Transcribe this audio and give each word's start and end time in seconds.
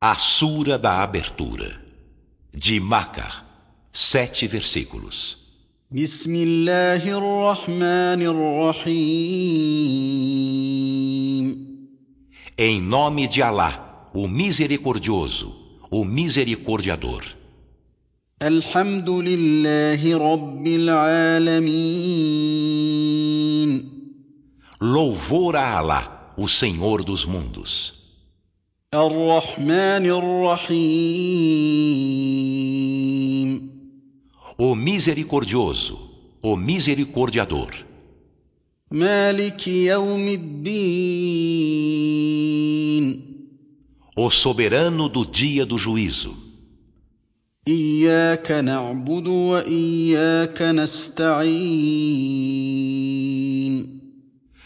A 0.00 0.14
Sura 0.16 0.78
da 0.78 1.02
Abertura, 1.02 1.80
de 2.52 2.78
Macar, 2.78 3.44
sete 3.90 4.46
versículos. 4.46 5.38
Em 12.58 12.80
nome 12.82 13.26
de 13.26 13.40
Alá, 13.42 14.10
o 14.12 14.28
Misericordioso, 14.28 15.54
o 15.90 16.04
Misericordiador. 16.04 17.24
Louvor 24.80 25.56
a 25.56 25.78
Alá, 25.78 26.34
o 26.36 26.46
Senhor 26.46 27.02
dos 27.02 27.24
mundos. 27.24 28.03
الرحمن 28.93 30.05
الرحيم 32.05 33.69
O 34.61 34.75
Misericordioso, 34.75 35.97
o 36.43 36.57
Misericordiador. 36.57 37.85
مالك 38.91 39.67
يوم 39.67 40.27
الدين 40.27 40.69
O 44.17 44.29
soberano 44.29 45.07
do 45.07 45.25
dia 45.25 45.65
do 45.65 45.77
juízo. 45.77 46.35
اياك 47.67 48.51
نعبد 48.51 49.27
واياك 49.27 50.61
نستعين 50.61 51.59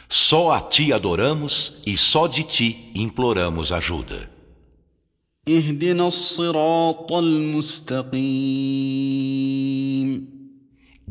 Só 0.09 0.53
a 0.53 0.61
ti 0.61 0.93
adoramos 0.93 1.75
e 1.87 1.97
só 1.97 2.27
de 2.27 2.43
ti 2.45 2.91
imploramos 2.95 3.73
ajuda. 3.73 4.31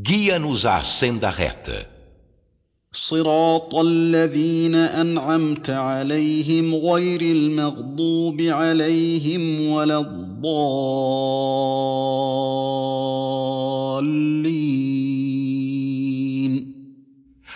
Guia-nos 0.00 0.64
à 0.66 0.84
senda 0.84 1.30
reta, 1.30 1.98
صراط 2.92 3.74
الذين 3.74 4.74
انعمت 4.74 5.70
عليهم 5.70 6.74
غير 6.74 7.20
المغضوب 7.20 8.40
عليهم 8.40 9.70
ولا 9.70 10.00
الضالين 10.00 11.67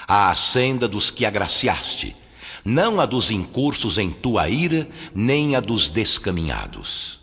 à 0.06 0.34
senda 0.34 0.86
dos 0.86 1.10
que 1.10 1.24
agraciaste, 1.24 2.14
não 2.64 3.00
a 3.00 3.06
dos 3.06 3.30
incursos 3.30 3.98
em 3.98 4.10
tua 4.10 4.48
ira, 4.48 4.88
nem 5.14 5.56
a 5.56 5.60
dos 5.60 5.88
descaminhados. 5.88 7.21